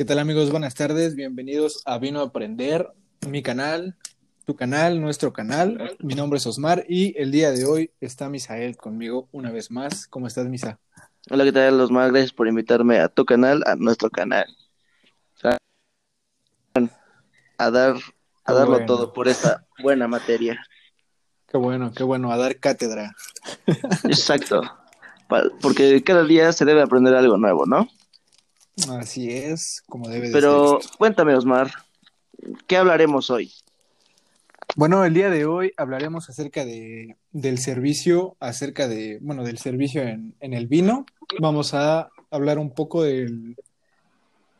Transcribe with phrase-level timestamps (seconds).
[0.00, 0.50] ¿Qué tal amigos?
[0.50, 2.88] Buenas tardes, bienvenidos a Vino a Aprender,
[3.28, 3.98] mi canal,
[4.46, 5.94] tu canal, nuestro canal.
[5.98, 10.06] Mi nombre es Osmar y el día de hoy está Misael conmigo una vez más.
[10.06, 10.80] ¿Cómo estás, Misa?
[11.30, 12.12] Hola, ¿qué tal Osmar?
[12.12, 14.46] Gracias por invitarme a tu canal, a nuestro canal.
[17.58, 17.96] A dar,
[18.46, 18.86] a darlo bueno.
[18.86, 20.64] todo por esta buena materia.
[21.46, 23.14] Qué bueno, qué bueno, a dar cátedra.
[24.04, 24.62] Exacto.
[25.60, 27.86] Porque cada día se debe aprender algo nuevo, ¿no?
[28.88, 30.90] Así es, como debe de Pero ser.
[30.98, 31.70] cuéntame, Osmar,
[32.66, 33.52] ¿qué hablaremos hoy?
[34.76, 40.02] Bueno, el día de hoy hablaremos acerca de, del servicio, acerca de, bueno, del servicio
[40.02, 41.06] en, en el vino.
[41.40, 43.56] Vamos a hablar un poco del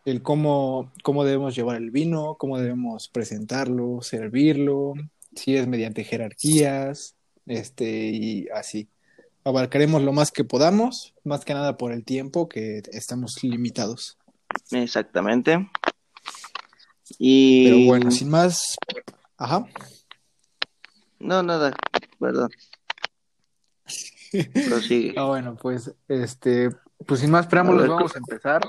[0.05, 4.95] el cómo, cómo debemos llevar el vino, cómo debemos presentarlo, servirlo,
[5.35, 7.17] si es mediante jerarquías,
[7.47, 8.89] este, y así.
[9.51, 14.17] Abarcaremos lo más que podamos, más que nada por el tiempo que estamos limitados.
[14.71, 15.69] Exactamente.
[17.19, 17.65] Y...
[17.65, 18.77] Pero bueno, sin más,
[19.37, 19.67] ajá.
[21.19, 21.75] No, nada,
[22.21, 22.51] perdón.
[24.69, 25.15] Prosigue.
[25.17, 26.71] Ah, bueno, pues, este,
[27.05, 28.63] pues sin más preámbulos, ver, vamos a empezar.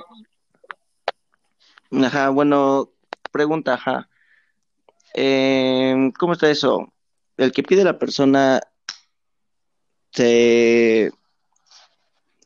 [1.91, 2.89] Ajá, bueno,
[3.31, 4.09] pregunta, ajá.
[5.13, 6.91] Eh, ¿cómo está eso?
[7.37, 8.61] El que pide la persona
[10.11, 11.11] se,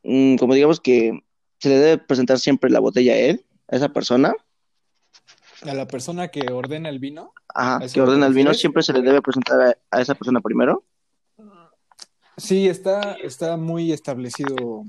[0.03, 1.19] mm, como digamos que
[1.59, 4.33] se le debe presentar siempre la botella a él, a esa persona,
[5.63, 8.83] A la persona que ordena el vino, ajá, ¿A eso que ordena el vino, siempre
[8.83, 10.83] se le debe presentar a, a esa persona primero.
[12.37, 14.83] sí, está, está muy establecido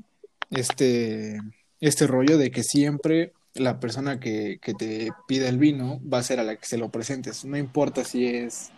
[0.50, 1.40] este,
[1.80, 6.22] este rollo de que siempre la persona que, que te pide el vino va a
[6.22, 7.44] ser a la que se lo presentes.
[7.44, 8.70] No importa si es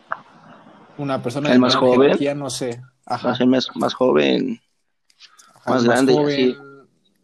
[0.99, 2.03] una persona El más joven.
[2.03, 2.81] jerarquía, no sé.
[3.09, 3.28] Ajá.
[3.28, 4.61] Más, más, más joven,
[5.55, 6.51] Ajá, más grande y joven.
[6.51, 6.56] así.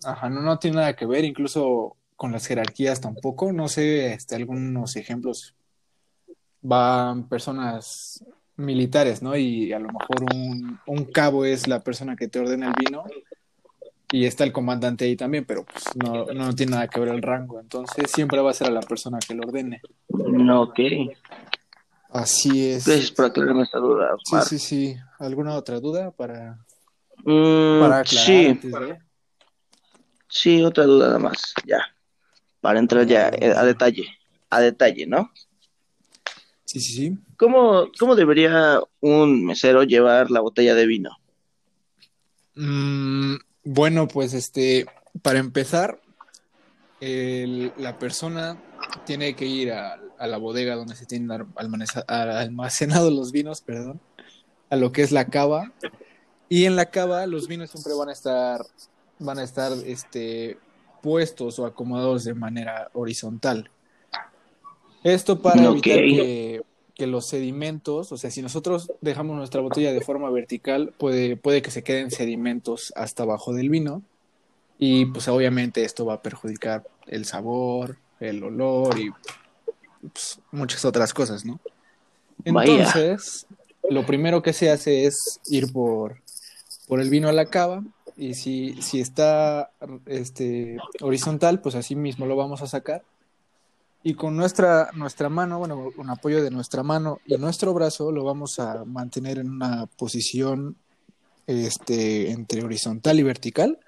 [0.07, 3.53] Ajá, no, no tiene nada que ver, incluso con las jerarquías tampoco.
[3.53, 5.55] No sé, este, algunos ejemplos.
[6.63, 8.25] Van personas
[8.57, 9.37] militares, ¿no?
[9.37, 13.05] Y a lo mejor un, un cabo es la persona que te ordena el vino
[14.13, 17.21] y está el comandante ahí también, pero pues no, no tiene nada que ver el
[17.21, 17.61] rango.
[17.61, 19.83] Entonces siempre va a ser a la persona que lo ordene.
[20.09, 20.79] No, ok.
[22.11, 22.87] Así es.
[22.87, 24.97] Gracias por aclararme esta duda, Sí, sí, sí.
[25.25, 26.59] ¿Alguna otra duda para,
[27.25, 28.99] Mm, para aclarar sí, antes de?
[30.29, 31.79] sí, otra duda nada más, ya.
[32.61, 34.07] Para entrar ya a detalle,
[34.51, 35.31] a detalle, ¿no?
[36.65, 37.19] Sí, sí, sí.
[37.37, 41.11] ¿Cómo, cómo debería un mesero llevar la botella de vino?
[42.57, 44.87] Mm, bueno, pues este,
[45.23, 46.01] para empezar,
[47.01, 48.57] el- la persona
[49.07, 53.33] tiene que ir a, a la bodega donde se tienen ar- almaneza- a- almacenados los
[53.33, 54.01] vinos, perdón,
[54.75, 55.73] a lo que es la cava.
[56.49, 58.61] Y en la cava los vinos siempre van a estar,
[59.19, 60.59] van a estar este,
[61.03, 63.71] puestos o acomodados de manera horizontal.
[65.03, 66.63] Esto para evitar que,
[66.95, 71.63] que los sedimentos, o sea, si nosotros dejamos nuestra botella de forma vertical, puede, puede
[71.63, 74.03] que se queden sedimentos hasta abajo del vino
[74.79, 79.11] y pues obviamente esto va a perjudicar el sabor, el olor y
[80.13, 81.61] pues, muchas otras cosas, ¿no?
[82.47, 82.93] Vaya.
[83.91, 86.23] Lo primero que se hace es ir por,
[86.89, 87.83] por el vino a la cava
[88.17, 89.71] y si, si está
[90.07, 93.03] este, horizontal, pues así mismo lo vamos a sacar.
[94.03, 98.23] Y con nuestra, nuestra mano, bueno, un apoyo de nuestra mano y nuestro brazo lo
[98.23, 100.77] vamos a mantener en una posición
[101.47, 103.79] este, entre horizontal y vertical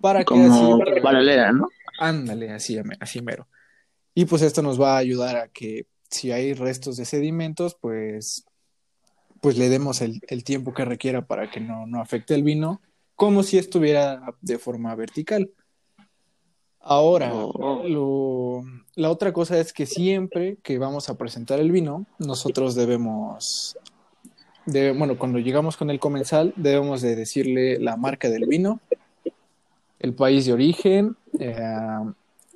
[0.00, 1.68] para que Como así, paralela, ¿no?
[1.98, 3.46] ándale, así, así mero.
[4.14, 8.44] Y pues esto nos va a ayudar a que si hay restos de sedimentos, pues,
[9.40, 12.80] pues le demos el, el tiempo que requiera para que no, no afecte el vino,
[13.14, 15.50] como si estuviera de forma vertical.
[16.80, 17.82] Ahora, Oh.
[17.86, 18.62] lo-
[18.94, 23.76] la otra cosa es que siempre que vamos a presentar el vino, nosotros debemos,
[24.66, 28.80] de, bueno, cuando llegamos con el comensal, debemos de decirle la marca del vino,
[29.98, 31.56] el país de origen, eh,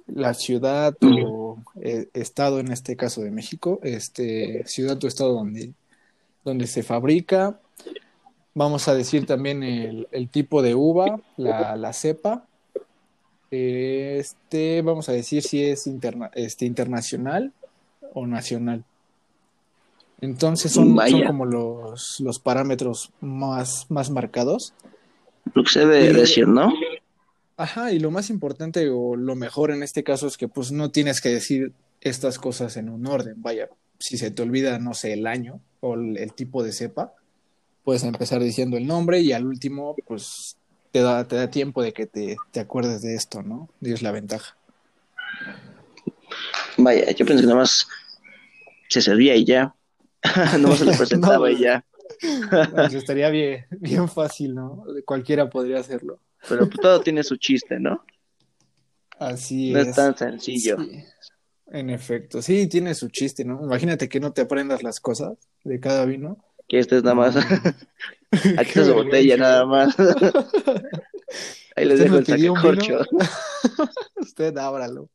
[0.06, 5.72] la ciudad o eh, estado, en este caso de México, este, ciudad o estado donde,
[6.44, 7.58] donde se fabrica.
[8.54, 12.46] Vamos a decir también el, el tipo de uva, la, la cepa.
[13.50, 17.52] Este, vamos a decir si es interna- este, internacional
[18.14, 18.84] o nacional.
[20.20, 20.96] Entonces son,
[21.26, 24.72] como los, los parámetros más, más marcados.
[25.54, 26.72] Lo que se debe Y- decir, ¿no?
[27.56, 30.90] Ajá, y lo más importante o lo mejor en este caso es que pues no
[30.90, 33.34] tienes que decir estas cosas en un orden.
[33.42, 33.68] Vaya,
[33.98, 37.12] si se te olvida, no sé, el año o el, el tipo de cepa,
[37.84, 40.56] puedes empezar diciendo el nombre y al último, pues
[40.92, 43.68] te da, te da tiempo de que te, te acuerdes de esto, ¿no?
[43.80, 44.56] Y es la ventaja.
[46.78, 47.86] Vaya, yo pensé que nada más
[48.88, 49.74] se servía y ya.
[50.60, 51.84] no se le presentaba y ya.
[52.74, 54.84] Pues estaría bien, bien fácil, ¿no?
[55.04, 56.20] Cualquiera podría hacerlo.
[56.48, 58.04] Pero pues, todo tiene su chiste, ¿no?
[59.18, 59.88] Así No es.
[59.88, 60.78] es tan sencillo.
[60.78, 61.04] Sí,
[61.68, 63.62] En efecto, sí, tiene su chiste, ¿no?
[63.62, 66.38] Imagínate que no te aprendas las cosas de cada vino.
[66.68, 67.36] Que este es nada más.
[68.32, 69.94] Aquí Qué está su botella, nada más.
[71.76, 73.08] Ahí les dejo el sacacorchos.
[74.16, 75.08] Usted ábralo.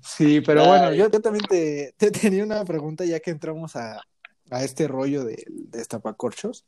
[0.00, 0.68] Sí, pero Ay.
[0.68, 4.00] bueno, yo, yo también te, te tenía una pregunta ya que entramos a,
[4.50, 6.64] a este rollo de, de destapacorchos.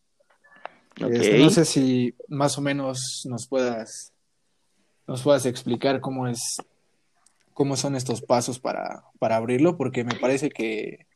[1.03, 1.11] Ok.
[1.13, 4.13] Este, no sé si más o menos nos puedas,
[5.07, 6.57] nos puedas explicar cómo es,
[7.59, 11.09] cómo son estos pasos para, para abrirlo, porque me parece que,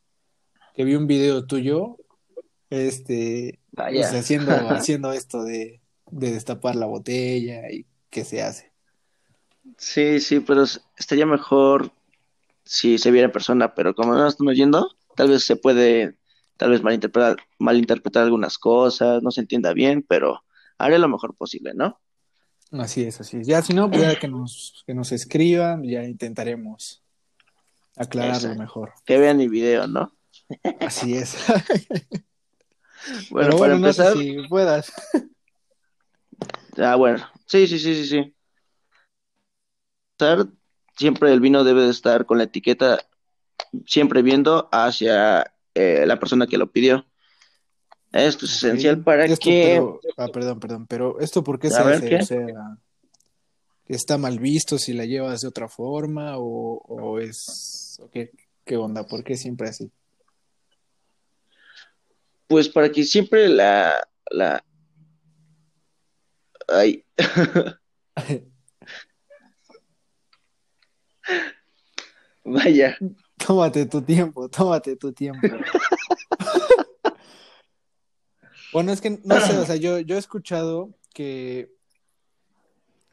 [0.75, 1.99] que vi un video tuyo,
[2.71, 3.61] este,
[3.93, 8.73] pues, haciendo, haciendo esto de, de destapar la botella y qué se hace.
[9.79, 11.93] Sí, sí, pero es- estaría mejor
[12.65, 16.19] si se viera en persona, pero como no estamos yendo, tal vez se puede,
[16.59, 20.45] tal vez malinterpretar, malinterpretar algunas cosas, no se entienda bien, pero
[20.79, 22.02] haré lo mejor posible, ¿no?
[22.73, 23.47] Así es, así es.
[23.47, 27.03] Ya si no, pues ya que nos, que nos escriban, ya intentaremos
[27.97, 28.59] aclararlo Exacto.
[28.59, 28.93] mejor.
[29.05, 30.13] Que vean mi video, ¿no?
[30.81, 31.37] Así es.
[33.31, 34.93] Bueno, Pero bueno, no sé empezar, si puedas.
[36.79, 38.35] ah, bueno, sí, sí, sí, sí, sí.
[40.97, 43.01] Siempre el vino debe de estar con la etiqueta,
[43.87, 47.05] siempre viendo hacia eh, la persona que lo pidió.
[48.13, 49.05] Esto es esencial Ok.
[49.05, 49.63] para Esto, que...
[49.75, 52.09] pero- ah, perdón, perdón, pero ¿esto por qué se hace?
[52.09, 52.17] ¿qué?
[52.17, 52.47] O sea,
[53.87, 57.99] ¿está mal visto si la llevas de otra forma o, o es...
[58.03, 58.31] o qué,
[58.65, 59.05] qué onda?
[59.07, 59.91] ¿Por qué siempre así?
[62.47, 63.95] Pues para que siempre la,
[64.31, 64.63] la,
[66.69, 67.03] ay,
[72.45, 72.99] vaya,
[73.39, 75.49] Tómate tu tiempo, tómate tu tiempo.
[78.73, 81.71] Bueno, es que no sé, o sea, yo, yo he escuchado que,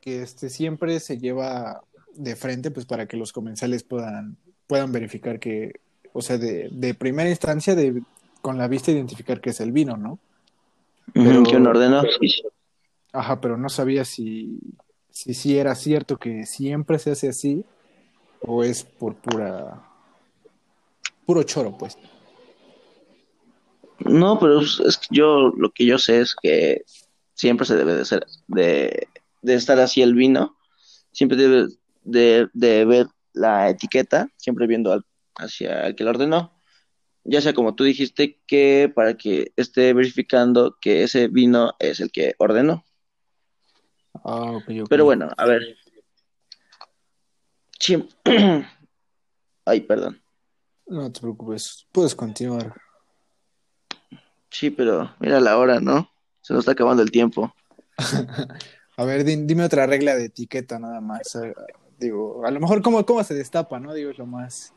[0.01, 1.83] que este siempre se lleva
[2.15, 5.79] de frente, pues para que los comensales puedan, puedan verificar que,
[6.13, 8.01] o sea, de, de primera instancia, de,
[8.41, 10.19] con la vista identificar que es el vino, ¿no?
[11.13, 12.03] Pero- que uno ordenó.
[13.11, 14.59] Ajá, pero no sabía si,
[15.09, 17.65] si, sí era cierto que siempre se hace así
[18.41, 19.83] o es por pura,
[21.25, 21.97] puro choro, pues.
[24.05, 26.83] No, pero es que yo lo que yo sé es que
[27.33, 29.07] siempre se debe de ser, de,
[29.41, 30.57] de estar así el vino,
[31.11, 31.67] siempre debe
[32.03, 35.05] de, de ver la etiqueta, siempre viendo al-
[35.37, 36.53] hacia el que lo ordenó.
[37.23, 42.11] Ya sea como tú dijiste, que para que esté verificando que ese vino es el
[42.11, 42.83] que ordenó.
[44.25, 44.59] Ah.
[44.89, 45.77] Pero bueno, a ver.
[47.79, 48.09] Siem-
[49.65, 50.21] Ay, perdón.
[50.87, 52.73] No te preocupes, puedes continuar.
[54.49, 56.09] Sí, pero mira la hora, ¿no?
[56.41, 57.53] Se nos está acabando el tiempo.
[58.97, 61.35] A ver, di- dime otra regla de etiqueta nada más.
[61.35, 61.53] eh,
[61.97, 63.93] digo, a lo mejor cómo, cómo se destapa, ¿no?
[63.93, 64.73] Digo, es lo más...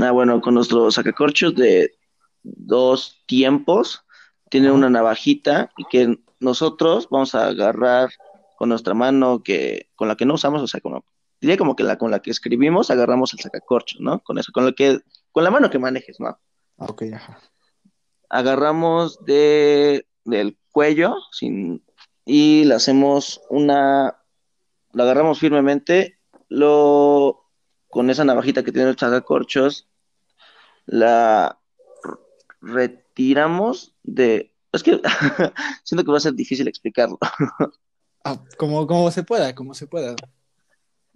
[0.00, 1.94] Ah, bueno, con nuestros sacacorchos de
[2.42, 4.04] dos tiempos,
[4.50, 8.10] tiene una navajita y que nosotros vamos a agarrar
[8.56, 11.04] con nuestra mano que con la que no usamos, o sea, como
[11.40, 14.20] diría como que la con la que escribimos agarramos el sacacorchos, ¿no?
[14.20, 15.00] Con eso, con lo que
[15.32, 16.38] con la mano que manejes, ¿no?
[16.78, 17.38] Ah, ok, ajá.
[18.32, 21.14] Agarramos de, del cuello
[22.24, 24.16] y le hacemos una,
[24.92, 27.44] lo agarramos firmemente, lo,
[27.88, 29.88] con esa navajita que tiene el sacacorchos,
[30.86, 31.60] la
[32.60, 35.00] retiramos de, es que
[35.84, 37.18] siento que va a ser difícil explicarlo,
[38.24, 40.14] Ah, como, como se pueda, como se pueda.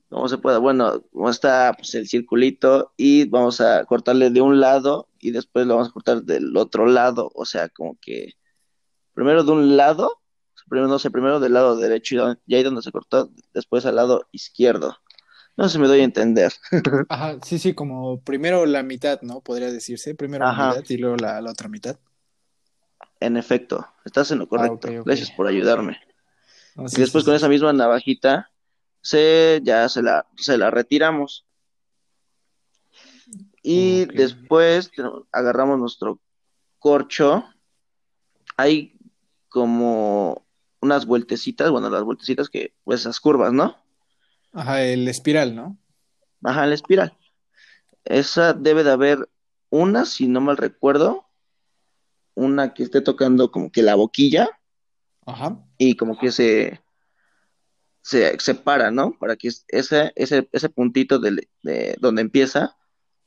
[0.09, 4.61] Cómo se puede, bueno, como está pues, el circulito y vamos a cortarle de un
[4.61, 8.35] lado y después lo vamos a cortar del otro lado, o sea, como que
[9.15, 10.21] primero de un lado,
[10.69, 14.27] primero no sé, primero del lado derecho y, ahí donde se cortó, después al lado
[14.33, 14.97] izquierdo.
[15.57, 16.53] No sé si me doy a entender.
[17.09, 19.41] Ajá, sí, sí, como primero la mitad, ¿no?
[19.41, 20.15] Podría decirse.
[20.15, 20.69] Primero Ajá.
[20.69, 21.99] la mitad y luego la, la otra mitad.
[23.21, 24.89] En efecto, estás en lo correcto.
[24.89, 25.07] ok, ok.
[25.07, 25.99] Gracias por ayudarme.
[26.75, 28.51] No, Y después sí, con esa misma navajita,
[29.01, 31.45] se, ya se la, se la retiramos.
[33.63, 34.91] Y después
[35.33, 36.21] agarramos nuestro
[36.79, 37.45] corcho.
[38.57, 38.97] Hay
[39.49, 40.47] como
[40.81, 43.77] unas vueltecitas, bueno, las vueltecitas que, pues esas curvas, ¿no?
[44.53, 45.77] Ajá, el espiral, ¿no?
[46.43, 47.17] Ajá, la espiral.
[48.05, 49.29] Esa debe de haber
[49.71, 51.27] una, si no mal recuerdo,
[52.35, 54.49] una que esté tocando como que la boquilla
[55.27, 55.59] Ajá.
[55.79, 56.81] y como que se,
[58.07, 59.19] se separa, ¿no?
[59.19, 61.49] Para que ese, ese, ese puntito de,
[61.99, 62.77] donde empieza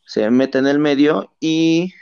[0.05, 1.93] se meta en el medio y,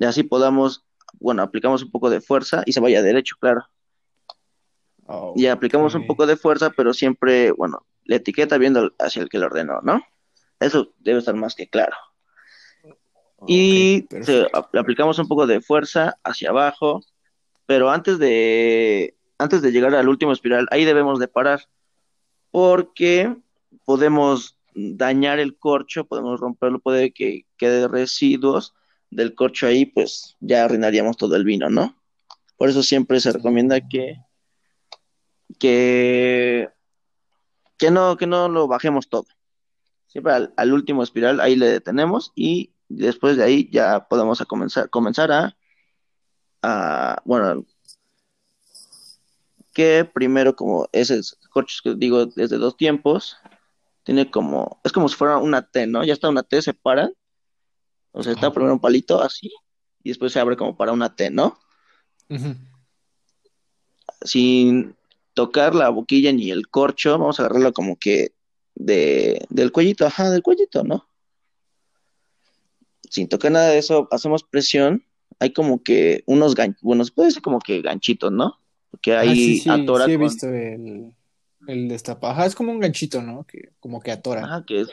[0.00, 0.86] así podamos,
[1.20, 3.66] bueno, aplicamos un poco de fuerza y se vaya derecho, claro.
[5.36, 9.38] y aplicamos un poco de fuerza, pero siempre, bueno, la etiqueta viendo hacia el que
[9.38, 10.02] lo ordenó, ¿no?
[10.60, 11.94] Eso debe estar más que claro.
[13.46, 14.06] y
[14.72, 17.02] aplicamos un poco de fuerza hacia abajo,
[17.66, 21.68] pero antes de, antes de llegar al último espiral, ahí debemos de parar,
[22.50, 23.36] porque
[23.84, 28.74] podemos dañar el corcho, podemos romperlo, puede que quede residuos
[29.10, 31.96] del corcho ahí, pues ya arruinaríamos todo el vino, ¿no?
[32.56, 34.16] Por eso siempre se recomienda que,
[35.58, 36.68] que,
[37.76, 39.26] que, no, que no lo bajemos todo.
[40.06, 45.30] Siempre al, último espiral, ahí le detenemos y después de ahí ya podemos comenzar, comenzar
[45.32, 45.56] a,
[46.62, 47.64] a, bueno,
[49.78, 51.20] que primero como ese
[51.50, 53.36] corcho que digo desde dos tiempos,
[54.02, 56.02] tiene como, es como si fuera una T, ¿no?
[56.02, 57.12] Ya está una T, se para,
[58.10, 59.52] o sea, está primero un palito así,
[60.02, 61.60] y después se abre como para una T, ¿no?
[64.22, 64.96] Sin
[65.32, 68.32] tocar la boquilla ni el corcho, vamos a agarrarlo como que
[68.74, 71.08] de, del cuellito, ajá, del cuellito, ¿no?
[73.08, 75.04] Sin tocar nada de eso, hacemos presión,
[75.38, 78.58] hay como que unos ganchos, bueno, puede ser como que ganchitos, ¿no?
[78.90, 81.12] Porque ahí ah, sí, sí, he visto el,
[81.66, 82.46] el destapa.
[82.46, 83.44] es como un ganchito, ¿no?
[83.44, 84.44] Que como que atora.
[84.44, 84.88] Ajá, que es.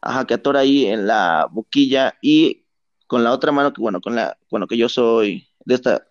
[0.00, 2.64] Ajá, que atora ahí en la boquilla y
[3.06, 6.06] con la otra mano, que bueno, con la, bueno, que yo soy de esta.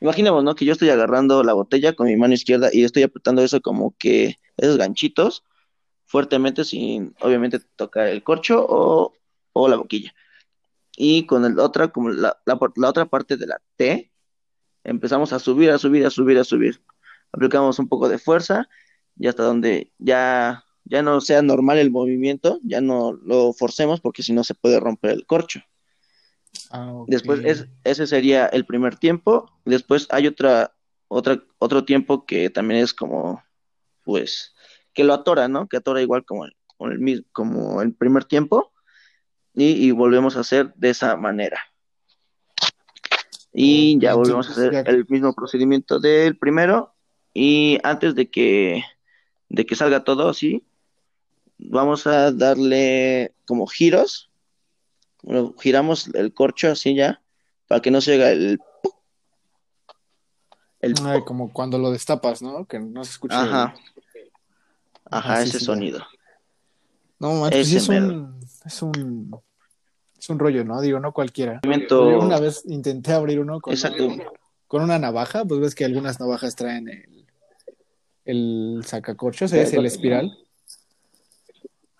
[0.00, 0.54] Imaginemos, ¿no?
[0.54, 3.94] Que yo estoy agarrando la botella con mi mano izquierda y estoy apretando eso como
[3.98, 5.42] que esos ganchitos
[6.04, 9.14] fuertemente sin, obviamente, tocar el corcho o,
[9.52, 10.14] o la boquilla.
[10.96, 14.10] Y con el otra, como la, la, la otra parte de la T,
[14.86, 16.80] empezamos a subir, a subir, a subir, a subir.
[17.32, 18.68] Aplicamos un poco de fuerza
[19.18, 24.22] y hasta donde ya, ya no sea normal el movimiento, ya no lo forcemos porque
[24.22, 25.60] si no se puede romper el corcho.
[26.70, 29.50] Ah, Después, es, ese sería el primer tiempo.
[29.64, 30.74] Después hay otra,
[31.08, 33.42] otra, otro tiempo que también es como,
[34.04, 34.54] pues,
[34.94, 35.68] que lo atora, ¿no?
[35.68, 38.72] Que atora igual como el, como el, como el primer tiempo.
[39.54, 41.58] Y, y, volvemos a hacer de esa manera.
[43.58, 46.92] Y ya volvemos a hacer el mismo procedimiento del primero.
[47.32, 48.84] Y antes de que
[49.48, 50.62] de que salga todo así,
[51.56, 54.30] vamos a darle como giros.
[55.58, 57.22] giramos el corcho así ya,
[57.66, 58.60] para que no se haga el...
[60.80, 60.94] el
[61.24, 62.66] como cuando lo destapas, ¿no?
[62.66, 63.42] Que no se escucha.
[63.42, 63.74] Ajá.
[65.10, 66.04] Ajá, ese sonido.
[67.18, 69.30] No, man, pues es un, es un
[70.18, 70.80] es un rollo, ¿no?
[70.80, 71.60] Digo, no cualquiera.
[71.64, 73.74] una vez intenté abrir uno con,
[74.66, 77.26] con una navaja, pues ves que algunas navajas traen el,
[78.24, 80.38] el sacacorchos, es el espiral.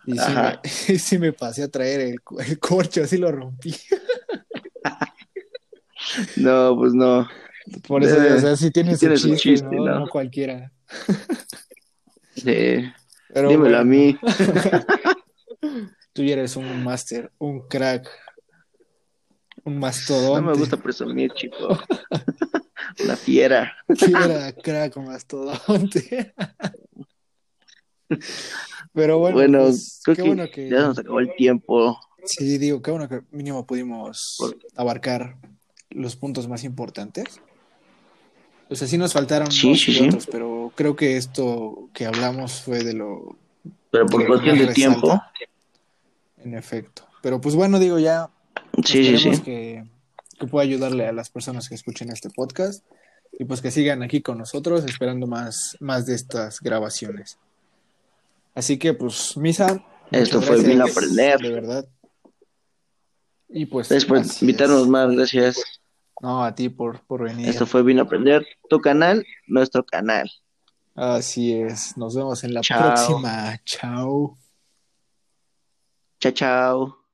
[0.07, 2.21] Y sí, me, pasé a traer el,
[2.61, 3.75] corcho, así lo rompí.
[6.37, 7.27] no, pues no.
[7.89, 10.01] Por eso, o sea, sí tienes, un chiste, ¿no?
[10.01, 10.09] ¿no?
[10.09, 10.71] cualquiera.
[12.37, 12.85] sí.
[13.35, 14.17] Dímelo a mí.
[16.17, 18.09] Tú ya eres un máster, un crack,
[19.65, 20.41] un mastodonte.
[20.41, 21.79] No me gusta presumir, chico.
[23.07, 23.77] La fiera.
[23.95, 26.33] Fiera, crack, mastodonte.
[28.95, 32.01] Pero bueno, bueno pues, qué bueno que ya nos acabó el tiempo.
[32.25, 34.39] Sí, digo, qué bueno que mínimo pudimos
[34.75, 35.37] abarcar
[35.91, 37.43] los puntos más importantes.
[38.71, 42.83] O sea, sí nos faltaron sí, sí, otros, pero creo que esto que hablamos fue
[42.85, 43.37] de lo.
[43.91, 45.21] Pero por cuestión de tiempo.
[46.39, 47.07] En efecto.
[47.23, 48.31] Pero pues bueno, digo, ya.
[48.85, 49.43] Sí, sí, sí.
[49.43, 49.85] Que,
[50.39, 52.85] que pueda ayudarle a las personas que escuchen este podcast
[53.39, 57.39] y pues que sigan aquí con nosotros esperando más, más de estas grabaciones.
[58.55, 59.85] Así que pues, Misa.
[60.11, 61.39] Esto fue bien aprender.
[61.41, 61.87] De verdad.
[63.49, 63.89] Y pues.
[63.89, 65.63] Después invitarnos más, gracias.
[66.23, 67.49] No, a ti por, por venir.
[67.49, 68.47] Esto fue bien aprender.
[68.71, 70.31] Tu canal, nuestro canal.
[70.95, 71.97] Así es.
[71.99, 73.61] Nos vemos en la próxima.
[73.65, 74.39] Chao.
[76.21, 77.06] Chao, chao.